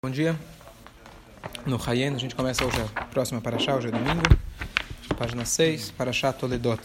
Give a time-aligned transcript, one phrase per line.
[0.00, 0.38] Bom dia.
[1.66, 4.22] No Hayen, a gente começa hoje a próxima Paraxá, hoje é domingo.
[5.18, 6.80] Página 6, Paraxá Toledot.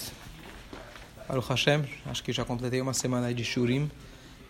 [1.28, 3.92] Baruch Hashem, acho que já completei uma semana de Shurim.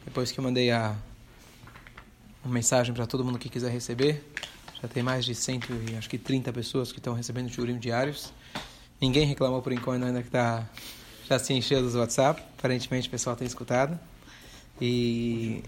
[0.06, 0.96] Depois que eu mandei a
[2.42, 4.24] uma mensagem para todo mundo que quiser receber.
[4.82, 8.32] Já tem mais de 130 acho que 30 pessoas que estão recebendo Shurim diários.
[9.02, 10.66] Ninguém reclamou por enquanto ainda que tá,
[11.28, 12.42] já se encheu dos WhatsApp.
[12.58, 14.00] Aparentemente o pessoal tem escutado.
[14.80, 15.66] E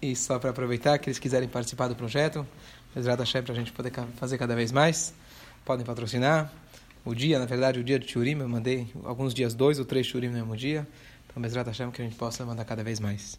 [0.00, 2.46] e só para aproveitar que eles quiserem participar do projeto,
[2.94, 5.14] Bezerra Hashem, para a gente poder fazer cada vez mais,
[5.64, 6.52] podem patrocinar.
[7.04, 10.06] O dia, na verdade, o dia de Shurim, eu mandei alguns dias, dois ou três
[10.06, 10.86] Shurim no mesmo dia.
[11.28, 13.38] Então, Bezerra Hashem, que a gente possa mandar cada vez mais.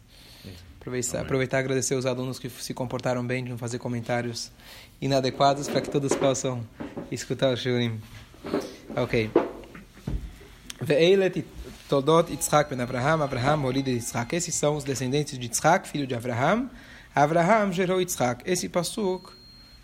[0.80, 4.50] Aproveitar, aproveitar e agradecer os alunos que se comportaram bem de não fazer comentários
[5.00, 6.66] inadequados para que todos possam
[7.10, 8.00] escutar o Shurim.
[8.96, 9.30] Ok.
[10.80, 11.44] Ve'eilet
[11.88, 14.36] Toldot Yitzhak ben Abraham, Abraham, de Yitzhak.
[14.36, 16.68] Esses são os descendentes de Yitzhak, filho de Abraham.
[17.14, 18.42] Abraham gerou Yitzhak.
[18.44, 19.32] Esse passuk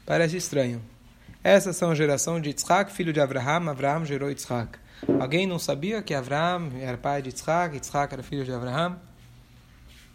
[0.04, 0.82] parece estranho.
[1.42, 3.70] Essas são a geração de Yitzhak, filho de Abraham.
[3.70, 4.78] Abraham gerou Yitzhak.
[5.18, 8.98] Alguém não sabia que Abraham era pai de Yitzhak, Yitzhak era filho de Abraham?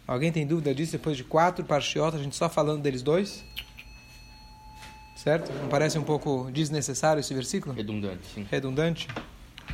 [0.06, 3.44] Alguém tem dúvida disso depois de quatro parchiotas, a gente só falando deles dois?
[5.16, 5.52] Certo?
[5.52, 7.74] Não parece um pouco desnecessário esse versículo?
[7.74, 8.46] Redundante, sim.
[8.48, 9.08] Redundante?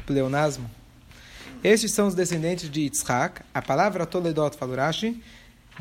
[0.06, 0.68] Pleonasmo?
[1.66, 3.42] Estes são os descendentes de Yitzhak.
[3.52, 5.20] A palavra Toledot, fala Rashi,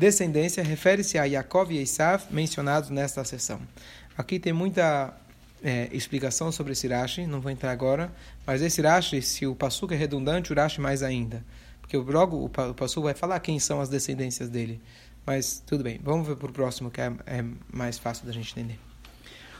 [0.00, 3.60] descendência, refere-se a Yaakov e Esav mencionados nesta sessão.
[4.18, 5.16] Aqui tem muita
[5.62, 8.12] é, explicação sobre esse Rashi, não vou entrar agora,
[8.44, 11.44] mas esse Rashi, se o Passuca é redundante, o Rashi mais ainda.
[11.80, 14.82] Porque logo o Passuca vai falar quem são as descendências dele.
[15.24, 18.50] Mas tudo bem, vamos ver para o próximo, que é, é mais fácil da gente
[18.50, 18.80] entender.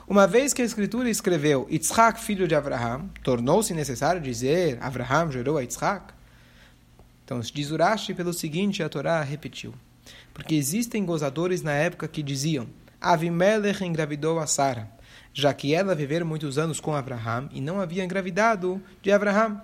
[0.08, 5.56] Uma vez que a Escritura escreveu Yitzhak, filho de Abraham, tornou-se necessário dizer Abraham gerou
[5.56, 6.15] a Yitzhak?
[7.26, 9.74] Então, diz Urashi pelo seguinte, a Torá repetiu.
[10.32, 12.68] Porque existem gozadores na época que diziam
[13.00, 14.88] Avimelech engravidou a Sara,
[15.34, 19.60] já que ela vivera muitos anos com Abraham e não havia engravidado de Abraham.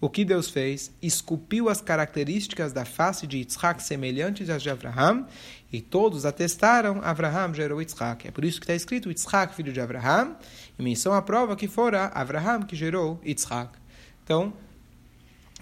[0.00, 0.90] O que Deus fez?
[1.02, 5.26] Esculpiu as características da face de Yitzhak semelhantes às de Abraham,
[5.70, 8.26] e todos atestaram Abraham gerou Yitzhak.
[8.26, 10.34] É por isso que está escrito Yitzhak, filho de Abraham,
[10.78, 13.78] e menção a prova que fora Abraham que gerou Yitzhak.
[14.24, 14.52] Então,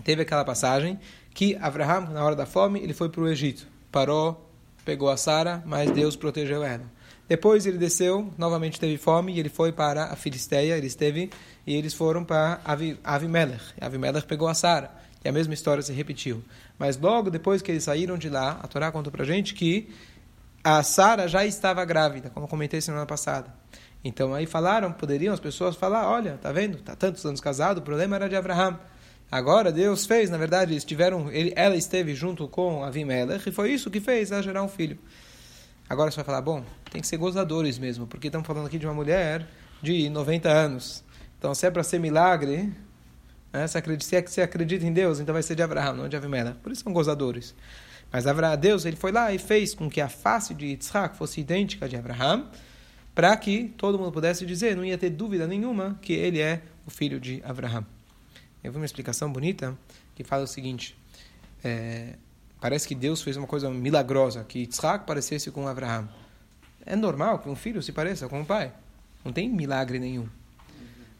[0.04, 0.98] teve aquela passagem
[1.40, 3.66] que Abraham, na hora da fome, ele foi para o Egito.
[3.90, 4.46] Parou,
[4.84, 6.84] pegou a Sara, mas Deus protegeu ela.
[7.26, 11.30] Depois ele desceu, novamente teve fome, e ele foi para a Filisteia, ele esteve,
[11.66, 12.60] e eles foram para
[13.02, 13.72] Avimelech.
[13.80, 14.90] Avimelech pegou a Sara,
[15.24, 16.44] e a mesma história se repetiu.
[16.78, 19.88] Mas logo depois que eles saíram de lá, a Torá contou para gente que
[20.62, 23.50] a Sara já estava grávida, como comentei semana passada.
[24.04, 27.82] Então aí falaram, poderiam as pessoas falar, olha, tá vendo, tá tantos anos casado, o
[27.82, 28.78] problema era de Abraham.
[29.30, 33.72] Agora Deus fez, na verdade, eles tiveram, ele, ela esteve junto com Avimelech, e foi
[33.72, 34.98] isso que fez ela gerar um filho.
[35.88, 38.86] Agora você vai falar, bom, tem que ser gozadores mesmo, porque estamos falando aqui de
[38.86, 39.46] uma mulher
[39.80, 41.04] de 90 anos.
[41.38, 42.72] Então, se é para ser milagre,
[43.52, 45.94] né, se, acredita, se é que você acredita em Deus, então vai ser de Abraão,
[45.94, 46.56] não de Avimela.
[46.62, 47.54] Por isso são gozadores.
[48.12, 51.40] Mas Abraão, Deus ele foi lá e fez com que a face de Yitzhak fosse
[51.40, 52.48] idêntica de Abraão,
[53.14, 56.90] para que todo mundo pudesse dizer, não ia ter dúvida nenhuma, que ele é o
[56.90, 57.86] filho de Abraão.
[58.62, 59.76] Eu vi uma explicação bonita
[60.14, 60.96] que fala o seguinte:
[61.64, 62.14] é,
[62.60, 66.08] Parece que Deus fez uma coisa milagrosa, que Yitzhak parecesse com Abraham.
[66.84, 68.70] É normal que um filho se pareça com o pai.
[69.24, 70.28] Não tem milagre nenhum.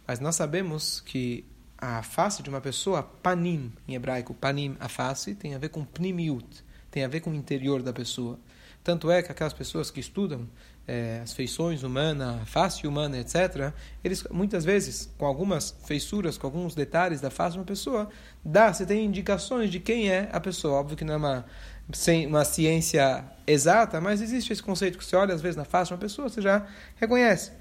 [0.07, 1.45] Mas nós sabemos que
[1.79, 5.83] a face de uma pessoa, panim, em hebraico, panim, a face, tem a ver com
[5.83, 8.39] pnimiut, tem a ver com o interior da pessoa.
[8.85, 10.47] Tanto é que aquelas pessoas que estudam
[10.91, 16.49] é, as feições humanas, a face humana, etc., eles muitas vezes, com algumas feissuras, com
[16.49, 18.11] alguns detalhes da face de uma pessoa,
[18.45, 20.81] dá, você tem indicações de quem é a pessoa.
[20.81, 21.47] Óbvio que não é uma,
[21.93, 25.89] sem uma ciência exata, mas existe esse conceito que você olha às vezes na face
[25.89, 27.53] de uma pessoa, você já reconhece.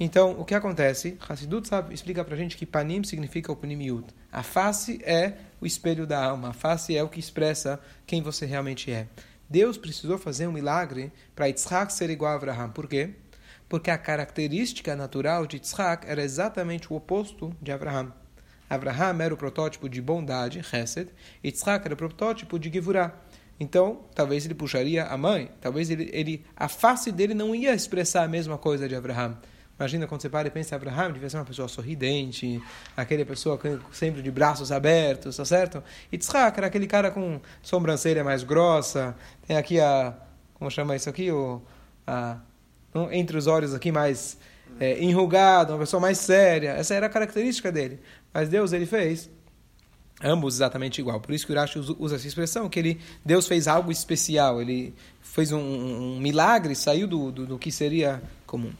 [0.00, 1.18] Então, o que acontece?
[1.28, 4.06] Hassidut sabe, explica para a gente que panim significa o punimiut.
[4.32, 8.46] A face é o espelho da alma, a face é o que expressa quem você
[8.46, 9.06] realmente é.
[9.52, 12.70] Deus precisou fazer um milagre para Yitzhak ser igual a Abraham.
[12.70, 13.10] Por quê?
[13.68, 18.14] Porque a característica natural de Yitzhak era exatamente o oposto de Abraham.
[18.70, 21.10] Abraham era o protótipo de bondade, Hesed,
[21.44, 23.12] e Yitzhak era o protótipo de Givurah.
[23.60, 28.24] Então, talvez ele puxaria a mãe, talvez ele, ele, a face dele não ia expressar
[28.24, 29.36] a mesma coisa de Abraham.
[29.82, 32.62] Imagina quando você para e pensa, Abraham devia ser uma pessoa sorridente,
[32.96, 33.58] aquela pessoa
[33.90, 35.82] sempre de braços abertos, tá certo?
[36.12, 40.14] E Tzchak era aquele cara com sobrancelha mais grossa, tem aqui a,
[40.54, 41.32] como chama isso aqui?
[41.32, 41.60] O,
[42.06, 42.38] a,
[43.10, 44.38] entre os olhos aqui mais
[44.78, 46.70] é, enrugado, uma pessoa mais séria.
[46.70, 47.98] Essa era a característica dele.
[48.32, 49.28] Mas Deus, ele fez
[50.22, 51.20] ambos exatamente igual.
[51.20, 54.94] Por isso que o Urashi usa essa expressão, que ele, Deus fez algo especial, ele
[55.20, 58.72] fez um, um milagre, saiu do, do, do, que seria comum.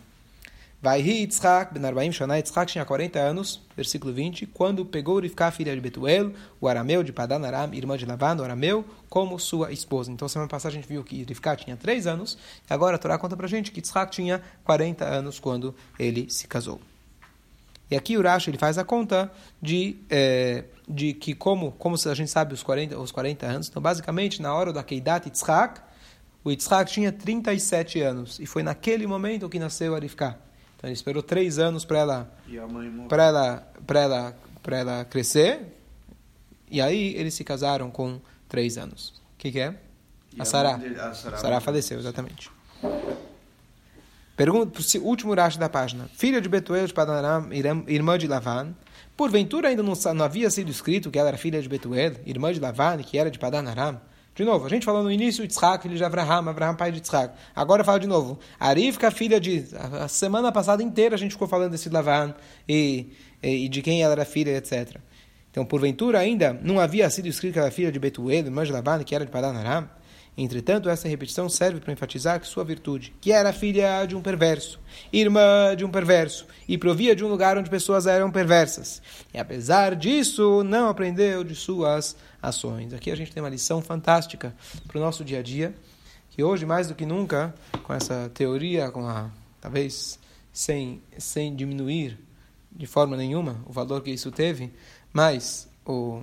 [0.83, 5.81] Vai Yitzhak, Ben Shana, Yitzhak tinha 40 anos, versículo 20, quando pegou Rivka, filha de
[5.81, 10.11] Betuel, o arameu de Padan Aram, irmã de Lavan, o arameu, como sua esposa.
[10.11, 12.37] Então, semana passada a gente viu que Rivka tinha 3 anos,
[12.69, 16.49] e agora a Torá conta pra gente que Yitzhak tinha 40 anos quando ele se
[16.49, 16.81] casou.
[17.89, 19.31] E aqui o Rashi ele faz a conta
[19.61, 23.81] de, é, de que, como, como a gente sabe, os 40, os 40 anos, então
[23.81, 25.81] basicamente na hora do Akeidat Yitzhak,
[26.43, 30.39] o Yitzhak tinha 37 anos, e foi naquele momento que nasceu Arifká.
[30.83, 32.35] Então ele esperou três anos para ela,
[33.09, 35.61] para ela, para ela, para ela crescer,
[36.69, 39.11] e aí eles se casaram com três anos.
[39.35, 39.77] O que, que é?
[40.37, 40.81] a Sarah.
[41.01, 42.51] A Sarah faleceu, exatamente.
[44.37, 46.11] Pergunta, último racha da página.
[46.15, 47.49] Filha de Betuel de Padanaram,
[47.87, 48.75] irmã de Lavan.
[49.17, 52.59] Porventura ainda não, não, havia sido escrito que ela era filha de Betuel, irmã de
[52.59, 54.01] Lavan, que era de Padanaram?
[54.35, 57.35] De novo, a gente falou no início, Yitzhak, filho de Abraham, Abraham, pai de Yitzhak.
[57.55, 58.39] Agora fala de novo.
[58.59, 59.67] Arivka, filha de...
[60.01, 62.35] A semana passada inteira a gente ficou falando desse Lavan
[62.67, 63.13] e,
[63.43, 64.97] e, e de quem ela era filha, etc.
[65.51, 68.73] Então, porventura ainda não havia sido escrito que ela era filha de Betuel, irmã de
[68.73, 69.89] Lavan, que era de Padanaram?
[70.37, 74.81] Entretanto, essa repetição serve para enfatizar que sua virtude, que era filha de um perverso,
[75.13, 79.03] irmã de um perverso, e provia de um lugar onde pessoas eram perversas.
[79.33, 82.95] E apesar disso, não aprendeu de suas ações.
[82.95, 84.55] Aqui a gente tem uma lição fantástica
[84.89, 85.75] para o nosso dia a dia,
[86.31, 89.31] que hoje, mais do que nunca, com essa teoria, com a,
[89.61, 90.19] talvez
[90.51, 92.19] sem, sem diminuir
[92.71, 94.73] de forma nenhuma o valor que isso teve,
[95.13, 96.23] mas o,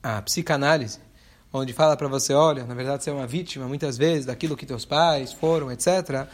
[0.00, 1.00] a psicanálise
[1.52, 4.66] onde fala para você, olha, na verdade você é uma vítima muitas vezes daquilo que
[4.66, 6.26] teus pais foram, etc.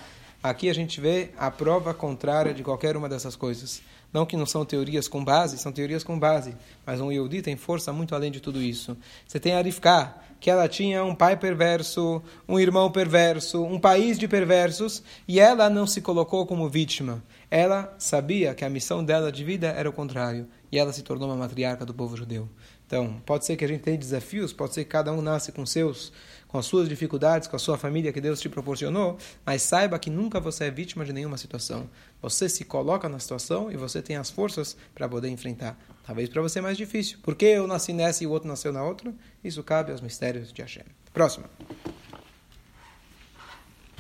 [0.43, 3.83] Aqui a gente vê a prova contrária de qualquer uma dessas coisas.
[4.13, 6.57] Não que não são teorias com base, são teorias com base,
[6.87, 8.97] mas um Yehudi tem força muito além de tudo isso.
[9.27, 14.17] Você tem a Arifká, que ela tinha um pai perverso, um irmão perverso, um país
[14.17, 17.25] de perversos, e ela não se colocou como vítima.
[17.51, 21.29] Ela sabia que a missão dela de vida era o contrário, e ela se tornou
[21.29, 22.49] uma matriarca do povo judeu.
[22.87, 25.65] Então, pode ser que a gente tenha desafios, pode ser que cada um nasce com
[25.65, 26.13] seus,
[26.47, 30.11] com as suas dificuldades, com a sua família que Deus te proporcionou, mas saiba que
[30.11, 31.89] nunca você é vítima de nenhuma situação.
[32.21, 35.79] Você se coloca na situação e você tem as forças para poder enfrentar.
[36.07, 37.19] Talvez para você é mais difícil.
[37.23, 39.13] Porque eu nasci nessa e o outro nasceu na outra?
[39.43, 40.85] Isso cabe aos mistérios de Hashem.
[41.13, 41.49] Próxima.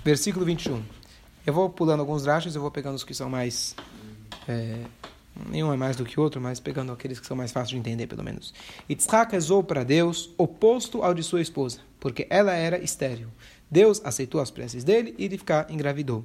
[0.04, 0.82] Versículo 21.
[1.46, 3.74] Eu vou pulando alguns drachos, eu vou pegando os que são mais
[4.46, 4.84] é,
[5.50, 8.06] Nenhum é mais do que outro, mas pegando aqueles que são mais fáceis de entender,
[8.06, 8.54] pelo menos.
[8.88, 13.28] Yitzhak rezou para Deus oposto ao de sua esposa, porque ela era estéril.
[13.68, 16.24] Deus aceitou as preces dele e ele ficar engravidou.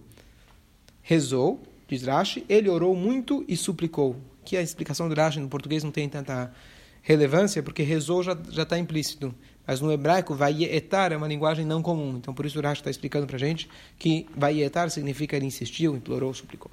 [1.02, 4.16] Rezou, diz Rashi, ele orou muito e suplicou.
[4.46, 6.54] Que a explicação do Rashi no português não tem tanta
[7.02, 9.34] relevância, porque rezou já está implícito.
[9.66, 12.18] Mas no hebraico, vaietar é uma linguagem não comum.
[12.18, 13.68] Então, por isso o Rashi está explicando para a gente
[13.98, 16.72] que vaietar significa ele insistiu, implorou, suplicou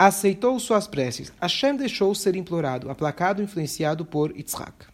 [0.00, 1.30] aceitou suas preces.
[1.38, 4.86] Hashem deixou ser implorado, aplacado, influenciado por Yitzhak.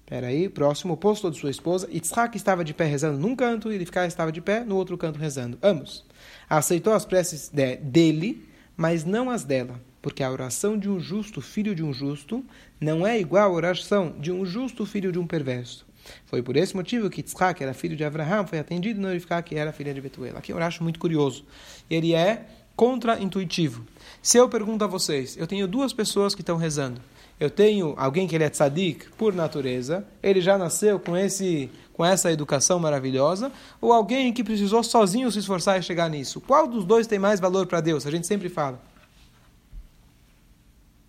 [0.00, 1.88] Espera aí, próximo, oposto de sua esposa.
[1.88, 5.20] Yitzhak estava de pé rezando num canto e ele estava de pé no outro canto
[5.20, 5.56] rezando.
[5.62, 6.04] Ambos.
[6.48, 8.44] Aceitou as preces de, dele,
[8.76, 9.80] mas não as dela.
[10.02, 12.44] Porque a oração de um justo filho de um justo
[12.80, 15.86] não é igual à oração de um justo filho de um perverso.
[16.26, 19.54] Foi por esse motivo que Yitzhak era filho de Abraham, foi atendido no Rivka, que
[19.54, 20.36] era filha de Betuel.
[20.36, 21.44] Aqui eu acho muito curioso.
[21.88, 22.46] Ele é
[22.80, 23.84] contra-intuitivo.
[24.22, 26.98] Se eu pergunto a vocês, eu tenho duas pessoas que estão rezando.
[27.38, 32.06] Eu tenho alguém que ele é tzadik por natureza, ele já nasceu com esse com
[32.06, 36.40] essa educação maravilhosa, ou alguém que precisou sozinho se esforçar e chegar nisso.
[36.40, 38.06] Qual dos dois tem mais valor para Deus?
[38.06, 38.80] A gente sempre fala.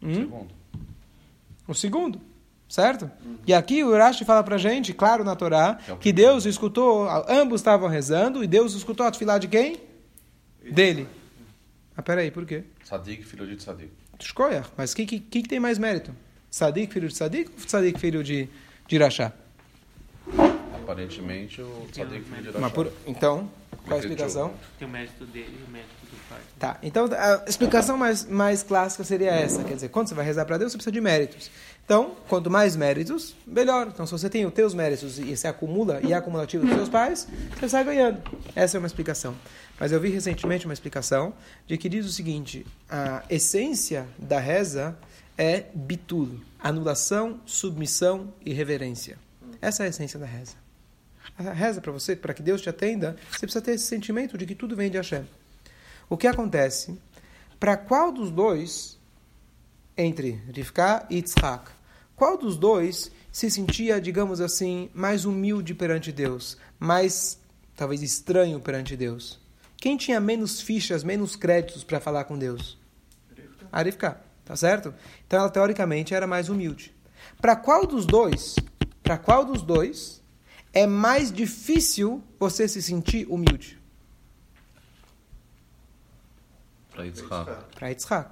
[0.03, 0.13] Hum?
[0.13, 0.47] Segundo.
[1.69, 2.21] O segundo,
[2.67, 3.09] certo?
[3.25, 3.37] Uhum.
[3.47, 7.61] E aqui o Rashi fala para gente, claro na Torá, é que Deus escutou, ambos
[7.61, 9.79] estavam rezando, e Deus escutou a fila de quem?
[10.69, 11.07] Dele.
[11.95, 12.63] Ah, peraí, por quê?
[12.83, 13.91] Sadik, filho de Sadik.
[14.19, 16.15] Escolha, mas o que, que, tem mais mérito?
[16.49, 18.47] Sadik, filho de Sadik ou Sadik, filho de,
[18.87, 19.33] de Irachá?
[20.73, 22.69] Aparentemente, o Sadik, filho de Irachá.
[22.69, 23.51] Por, então,
[23.85, 24.53] qual a explicação?
[24.77, 26.39] Tem o mérito dele e o mérito do pai.
[26.59, 29.63] Tá, então a explicação mais, mais clássica seria essa.
[29.63, 31.49] Quer dizer, quando você vai rezar para Deus, você precisa de méritos.
[31.83, 33.87] Então, quanto mais méritos, melhor.
[33.87, 36.89] Então, se você tem os teus méritos e você acumula e é acumulativo dos seus
[36.89, 37.27] pais,
[37.59, 38.21] você sai ganhando.
[38.55, 39.35] Essa é uma explicação.
[39.79, 41.33] Mas eu vi recentemente uma explicação
[41.67, 44.97] de que diz o seguinte: a essência da reza
[45.37, 49.17] é bitul, anulação, submissão e reverência.
[49.61, 50.53] Essa é a essência da reza.
[51.37, 54.55] Reza para você, para que Deus te atenda, você precisa ter esse sentimento de que
[54.55, 55.25] tudo vem de Hashem.
[56.09, 56.99] O que acontece?
[57.59, 58.99] Para qual dos dois
[59.97, 61.71] entre Rivka e Yitzhak.
[62.15, 67.39] Qual dos dois se sentia, digamos assim, mais humilde perante Deus, mais
[67.75, 69.39] talvez estranho perante Deus?
[69.77, 72.77] Quem tinha menos fichas, menos créditos para falar com Deus?
[73.71, 74.93] A Rivka, tá certo?
[75.25, 76.93] Então ela teoricamente era mais humilde.
[77.39, 78.55] Para qual dos dois?
[79.01, 80.20] Para qual dos dois
[80.73, 83.79] é mais difícil você se sentir humilde?
[86.91, 87.51] Para Yitzhak.
[87.75, 88.29] Para Yitzhak.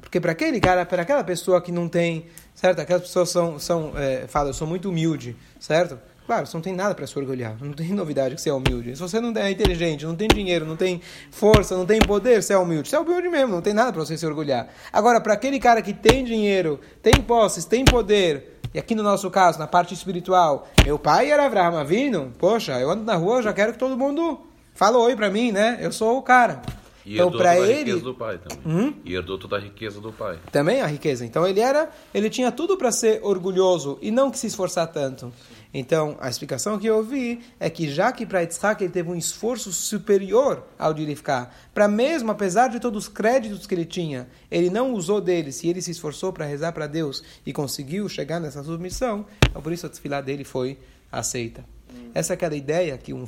[0.00, 2.80] Porque para aquele cara, para aquela pessoa que não tem, certo?
[2.80, 5.98] Aquelas pessoas são, são é, falam, eu sou muito humilde, certo?
[6.26, 7.56] Claro, você não tem nada para se orgulhar.
[7.60, 8.94] Não tem novidade que você é humilde.
[8.94, 12.52] Se você não é inteligente, não tem dinheiro, não tem força, não tem poder, você
[12.52, 12.88] é humilde.
[12.88, 14.68] Você é humilde mesmo, não tem nada para você se orgulhar.
[14.92, 19.30] Agora, para aquele cara que tem dinheiro, tem posses, tem poder, e aqui no nosso
[19.30, 23.42] caso, na parte espiritual, meu pai era Avraham Avinu, poxa, eu ando na rua, eu
[23.42, 24.40] já quero que todo mundo
[24.74, 25.78] fale oi para mim, né?
[25.80, 26.62] Eu sou o cara.
[27.04, 28.58] E então, para ele, riqueza do pai também.
[28.64, 28.94] Hum?
[29.04, 30.38] E herdou toda a riqueza do pai.
[30.52, 31.26] também a riqueza.
[31.26, 35.32] Então ele era, ele tinha tudo para ser orgulhoso e não que se esforçar tanto.
[35.74, 39.14] Então a explicação que eu ouvi é que já que para Yitzhak ele teve um
[39.14, 44.28] esforço superior ao de Rivka, para mesmo apesar de todos os créditos que ele tinha,
[44.50, 48.38] ele não usou deles e ele se esforçou para rezar para Deus e conseguiu chegar
[48.38, 50.78] nessa submissão, então por isso a desfilá dele foi
[51.10, 51.64] aceita.
[52.14, 53.24] Essa é aquela ideia que um,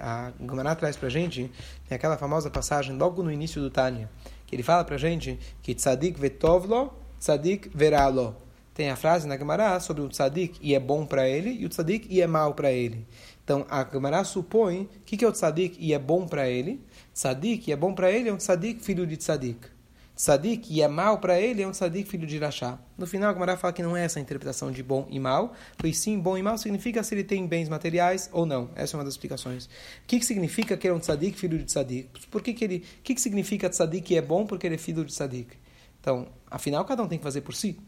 [0.00, 1.50] a Gumará traz para a gente,
[1.88, 4.10] é aquela famosa passagem logo no início do Tânia,
[4.46, 8.43] que ele fala para a gente que tzadik vetovlo, tzadik veralo.
[8.74, 11.68] Tem a frase na Gemara sobre o tzadik e é bom para ele e o
[11.68, 13.06] tzadik e é mal para ele.
[13.44, 16.84] Então a Gemara supõe que, que é o tzadik e é bom para ele.
[17.14, 19.68] Tzadik e é bom para ele é um tzadik filho de tzadik.
[20.16, 22.78] Tzadik e é mal para ele é um tzadik filho de Irachá.
[22.98, 25.54] No final, a Gemara fala que não é essa a interpretação de bom e mal,
[25.76, 28.70] pois sim, bom e mal significa se ele tem bens materiais ou não.
[28.74, 29.66] Essa é uma das explicações.
[29.66, 29.68] O
[30.06, 32.26] que, que significa que ele é um tzadik filho de tzadik?
[32.28, 32.76] Por que, que ele.
[32.98, 35.56] O que, que significa tzadik e é bom porque ele é filho de tzadik?
[36.00, 37.78] Então, afinal, cada um tem que fazer por si.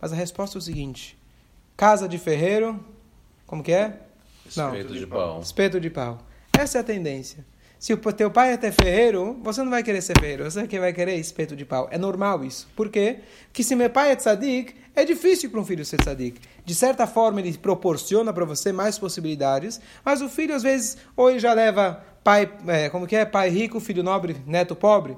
[0.00, 1.18] Mas a resposta é o seguinte:
[1.76, 2.84] casa de ferreiro,
[3.46, 4.00] como que é?
[4.56, 4.74] Não.
[4.74, 5.40] Espeto de pau.
[5.40, 6.18] Espeto de pau.
[6.56, 7.44] Essa é a tendência.
[7.78, 10.80] Se o teu pai é até ferreiro, você não vai querer ser ferreiro, você que
[10.80, 11.88] vai querer espeto de pau.
[11.90, 12.66] É normal isso.
[12.74, 13.20] Por quê?
[13.48, 16.40] Porque se meu pai é tzadik, é difícil para um filho ser tzadik.
[16.64, 21.30] De certa forma, ele proporciona para você mais possibilidades, mas o filho, às vezes, ou
[21.30, 23.26] ele já leva pai, é, como que é?
[23.26, 25.16] Pai rico, filho nobre, neto pobre.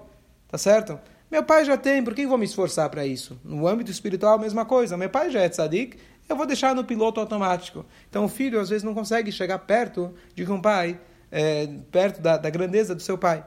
[0.49, 0.99] Tá certo?
[1.31, 3.39] Meu pai já tem, por que eu vou me esforçar para isso?
[3.45, 4.97] No âmbito espiritual, a mesma coisa.
[4.97, 7.85] Meu pai já é tzadik, eu vou deixar no piloto automático.
[8.09, 10.99] Então o filho, às vezes, não consegue chegar perto de um pai,
[11.31, 13.45] é, perto da, da grandeza do seu pai.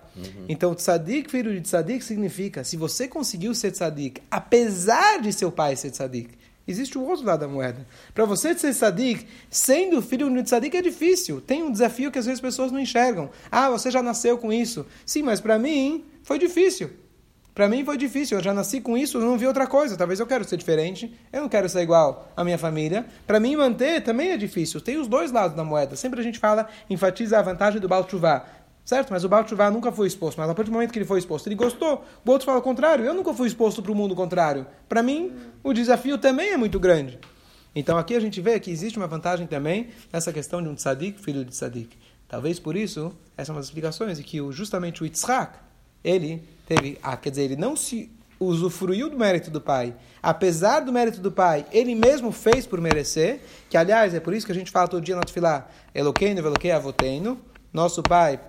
[0.47, 5.75] Então, tzadik, filho de tzadik, significa, se você conseguiu ser tzadik, apesar de seu pai
[5.75, 7.87] ser tzadik, existe o outro lado da moeda.
[8.13, 11.41] Para você ser tzadik, sendo filho de tzadik, é difícil.
[11.41, 13.31] Tem um desafio que às vezes as pessoas não enxergam.
[13.51, 14.85] Ah, você já nasceu com isso.
[15.03, 17.00] Sim, mas para mim foi difícil.
[17.53, 19.97] Para mim foi difícil, eu já nasci com isso, eu não vi outra coisa.
[19.97, 23.05] Talvez eu quero ser diferente, eu não quero ser igual à minha família.
[23.27, 24.79] Para mim manter também é difícil.
[24.79, 25.95] Tem os dois lados da moeda.
[25.95, 28.07] Sempre a gente fala, enfatiza a vantagem do Baal.
[28.85, 29.09] Certo?
[29.11, 30.37] Mas o Baal nunca foi exposto.
[30.37, 32.05] Mas a partir do momento que ele foi exposto, ele gostou.
[32.25, 33.03] O outro fala o contrário.
[33.03, 34.65] Eu nunca fui exposto para o mundo contrário.
[34.87, 37.19] Para mim, o desafio também é muito grande.
[37.75, 41.21] Então aqui a gente vê que existe uma vantagem também nessa questão de um tzadik,
[41.21, 41.97] filho de tzadik.
[42.27, 45.57] Talvez por isso, essa é uma das explicações, e que justamente o Yitzhak,
[46.03, 49.93] ele teve, ah, quer dizer, ele não se usufruiu do mérito do pai.
[50.21, 53.39] Apesar do mérito do pai, ele mesmo fez por merecer,
[53.69, 56.71] que aliás é por isso que a gente fala todo dia no Tefilá, Eloqueino, Eloquei
[56.71, 57.39] Avoteino,
[57.71, 58.39] nosso pai,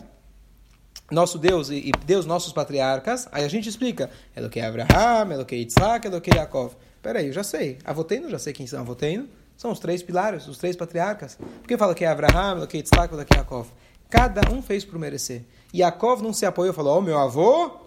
[1.10, 6.32] nosso Deus e Deus nossos patriarcas, aí a gente explica, Eloquei Abraham, Eloquei Yitzhak, Eloquei
[6.34, 6.74] Yaakov.
[7.02, 10.56] Peraí, eu já sei, Avoteino, já sei quem são Avoteino, são os três pilares, os
[10.56, 11.36] três patriarcas.
[11.36, 13.68] Por que fala que é Abraham, Eloquei Yitzhak, Eloquei Yaakov?
[14.12, 15.42] Cada um fez por merecer.
[15.74, 17.80] Yaakov não se apoiou e falou, oh, meu avô,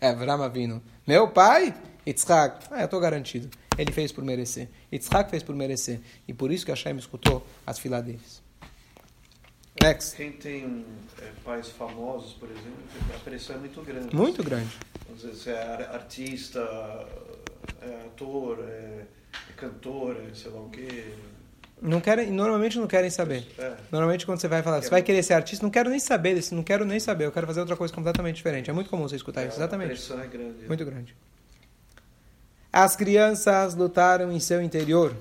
[0.00, 0.82] é Avinu.
[1.06, 1.72] Meu pai,
[2.04, 3.48] Yitzhak, ah, eu estou garantido.
[3.78, 4.68] Ele fez por merecer.
[4.92, 6.00] Yitzhak fez por merecer.
[6.26, 8.42] E por isso que Hashem escutou as filas deles.
[9.80, 10.16] Next.
[10.16, 10.84] Quem tem
[11.22, 12.82] é, pais famosos, por exemplo,
[13.14, 14.14] a pressão é muito grande.
[14.14, 14.76] Muito grande.
[15.14, 16.58] Às vezes é ar- artista,
[17.80, 19.04] é ator, é,
[19.48, 21.14] é cantor, é sei lá o quê.
[21.82, 23.46] Não querem, normalmente não querem saber.
[23.58, 23.72] É.
[23.90, 26.54] Normalmente quando você vai falar, você vai querer ser artista, não quero nem saber desse,
[26.54, 28.68] não quero nem saber, eu quero fazer outra coisa completamente diferente.
[28.68, 29.88] É muito comum você escutar isso, A exatamente.
[29.88, 30.66] pressão é grande.
[30.68, 31.16] Muito grande.
[32.72, 35.14] As crianças lutaram em seu interior.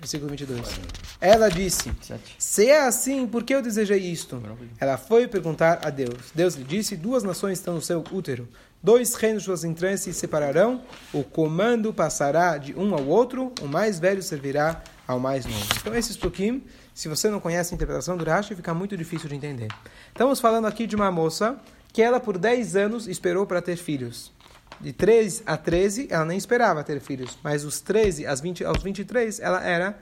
[0.00, 0.80] Versículo 22.
[1.20, 1.92] Ela disse:
[2.38, 4.40] Se é assim, por que eu desejei isto?
[4.80, 6.30] Ela foi perguntar a Deus.
[6.34, 8.48] Deus lhe disse: Duas nações estão no seu útero.
[8.80, 10.82] Dois reinos suas entranhas se separarão.
[11.12, 13.52] O comando passará de um ao outro.
[13.60, 15.66] O mais velho servirá ao mais novo.
[15.80, 16.62] Então, esses tukim,
[16.92, 19.68] se você não conhece a interpretação do Rashi, fica muito difícil de entender.
[20.08, 21.58] Estamos falando aqui de uma moça
[21.90, 24.30] que ela, por 10 anos, esperou para ter filhos.
[24.80, 28.82] de 3 a 13, ela nem esperava ter filhos, mas os 13 aos, 20, aos
[28.82, 29.98] 23, ela era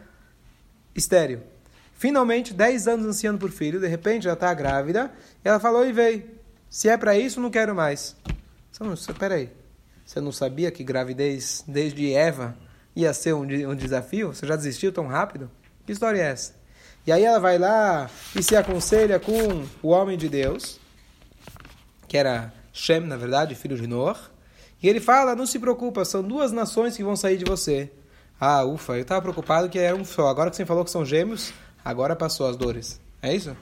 [0.95, 1.43] estéreo.
[1.95, 5.11] Finalmente, 10 anos ansiando por filho, de repente já está grávida,
[5.43, 6.25] e ela falou e veio.
[6.69, 8.15] Se é para isso, não quero mais.
[8.79, 9.51] Não, peraí,
[10.05, 12.55] você não sabia que gravidez desde Eva
[12.97, 14.35] ia ser um, um desafio?
[14.35, 15.51] Você já desistiu tão rápido?
[15.85, 16.55] Que história é essa?
[17.07, 20.81] E aí ela vai lá e se aconselha com o homem de Deus,
[22.09, 24.19] que era Shem, na verdade, filho de Noah.
[24.83, 27.93] E ele fala: não se preocupa, são duas nações que vão sair de você.
[28.41, 30.29] Ah, ufa, eu estava preocupado que era um só.
[30.29, 31.53] Agora que você falou que são gêmeos,
[31.85, 33.01] agora passou as dores.
[33.23, 33.57] É isso?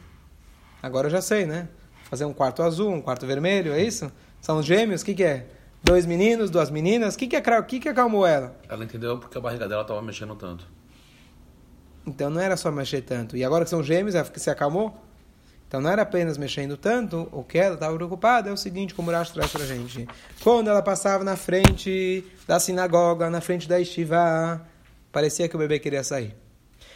[0.82, 1.68] Agora eu já sei, né?
[2.10, 4.10] Fazer um quarto azul, um quarto vermelho, é isso?
[4.40, 5.46] São gêmeos, o que, que é?
[5.84, 8.56] Dois meninos, duas meninas, o que, que, é, que, que acalmou ela?
[8.66, 10.66] Ela entendeu porque a barriga dela estava mexendo tanto.
[12.06, 13.36] Então não era só mexer tanto.
[13.36, 14.96] E agora que são gêmeos, ela se acalmou?
[15.68, 19.10] Então não era apenas mexendo tanto, o que ela estava preocupada é o seguinte, como
[19.10, 20.08] o Rashi traz pra gente.
[20.42, 24.62] Quando ela passava na frente da sinagoga, na frente da estiva,
[25.12, 26.34] parecia que o bebê queria sair.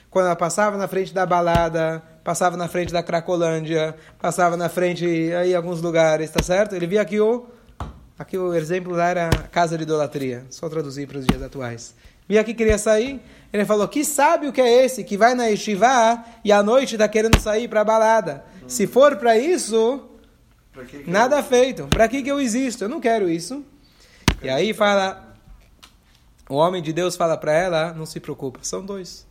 [0.09, 5.04] Quando ela passava na frente da balada, passava na frente da Cracolândia, passava na frente
[5.04, 6.75] aí alguns lugares, tá certo?
[6.75, 7.57] Ele via aqui o
[8.18, 11.94] aqui o exemplo lá era casa de idolatria, só traduzir para os dias atuais.
[12.28, 13.20] Via que queria sair,
[13.52, 16.94] ele falou: Que sabe o que é esse que vai na yeshiva e à noite
[16.94, 18.44] está querendo sair para a balada?
[18.62, 18.68] Hum.
[18.68, 20.06] Se for para isso,
[20.90, 21.42] que que nada eu...
[21.42, 21.87] feito.
[21.87, 22.84] Para que, que eu existo?
[22.84, 23.64] Eu não quero isso.
[24.42, 25.34] E aí fala:
[26.50, 29.26] O homem de Deus fala para ela: Não se preocupa, são dois.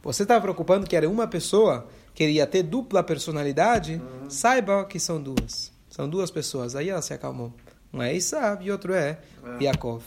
[0.00, 3.94] Você estava preocupando que era uma pessoa, queria ter dupla personalidade?
[3.94, 4.30] Uhum.
[4.30, 5.72] Saiba que são duas.
[5.90, 6.76] São duas pessoas.
[6.76, 7.52] Aí ela se acalmou.
[7.92, 9.18] Um é Isaac e outro é,
[9.60, 9.64] é.
[9.64, 10.02] Yaakov.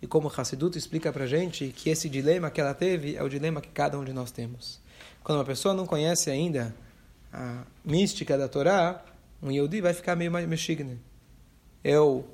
[0.00, 3.60] E como Hassidut explica para gente que esse dilema que ela teve é o dilema
[3.60, 4.80] que cada um de nós temos.
[5.22, 6.74] Quando uma pessoa não conhece ainda
[7.32, 9.02] a mística da Torá,
[9.42, 11.00] um Yehudi vai ficar meio mexigne.
[11.82, 12.26] Eu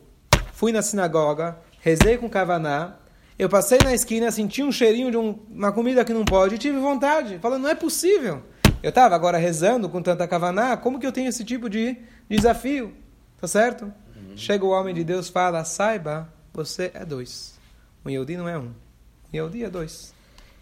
[0.53, 2.97] fui na sinagoga, rezei com Kavaná,
[3.39, 6.59] eu passei na esquina, senti um cheirinho de um, uma comida que não pode e
[6.59, 7.39] tive vontade.
[7.39, 8.43] Falando, não é possível.
[8.83, 11.97] Eu estava agora rezando com tanta Kavaná, como que eu tenho esse tipo de
[12.29, 12.93] desafio?
[13.41, 13.93] Tá certo?
[14.41, 17.61] Chega o homem de Deus fala, saiba, você é dois.
[18.03, 18.69] Um Yehudi não é um.
[18.69, 20.15] Um Yehudi é dois.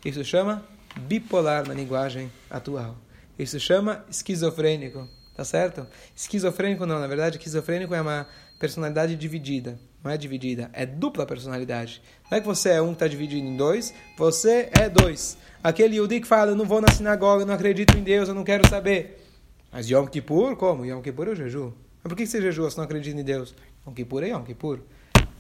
[0.05, 0.65] Isso chama
[1.03, 2.97] bipolar na linguagem atual.
[3.39, 5.09] Isso chama esquizofrênico.
[5.37, 5.87] Tá certo?
[6.17, 8.27] Esquizofrênico não, na verdade, esquizofrênico é uma
[8.59, 9.79] personalidade dividida.
[10.03, 12.03] Não é dividida, é dupla personalidade.
[12.29, 15.39] Não é que você é um que está dividido em dois, você é dois.
[15.63, 18.35] Aquele Yehudi que fala, eu não vou na sinagoga, eu não acredito em Deus, eu
[18.35, 19.25] não quero saber.
[19.71, 20.85] Mas Yom Kippur, como?
[20.85, 21.73] Yom Kippur é o jejum.
[22.03, 23.55] Mas por que você jejua se não acredita em Deus?
[23.87, 24.81] Yom Kippur é Yom Kippur.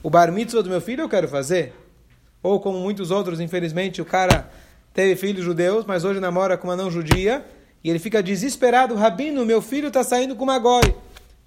[0.02, 1.74] O bar mitzvah do meu filho eu quero fazer.
[2.42, 4.50] Ou como muitos outros, infelizmente, o cara
[4.94, 7.44] teve filhos judeus, mas hoje namora com uma não judia,
[7.82, 10.94] e ele fica desesperado, Rabino, meu filho está saindo com uma goi.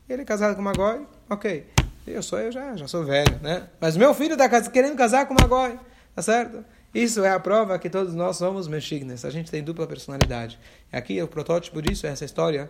[0.08, 1.06] Ele é casado com uma goi?
[1.30, 1.66] Ok.
[2.06, 3.68] Eu sou eu já, já sou velho, né?
[3.80, 5.78] Mas meu filho está querendo casar com uma goi.
[6.16, 6.64] Tá certo?
[6.94, 9.24] Isso é a prova que todos nós somos mexignes.
[9.24, 10.60] A gente tem dupla personalidade.
[10.92, 12.70] Aqui o protótipo disso é essa história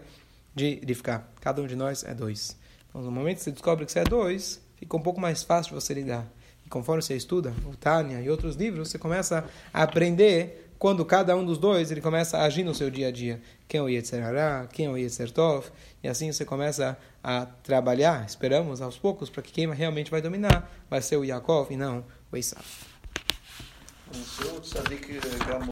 [0.54, 1.32] de, ficar.
[1.40, 2.58] Cada um de nós é dois.
[2.90, 5.76] Então, no momento que você descobre que você é dois, fica um pouco mais fácil
[5.76, 6.28] de você lidar
[6.72, 11.46] conforme você estuda o Tânia e outros livros, você começa a aprender quando cada um
[11.46, 13.40] dos dois ele começa a agir no seu dia a dia.
[13.68, 15.68] Quem é o Yetzer Hará, quem é o Yetzer Tov,
[16.02, 20.72] e assim você começa a trabalhar, esperamos aos poucos, para que quem realmente vai dominar
[20.90, 22.66] vai ser o Yaakov e não o Esav.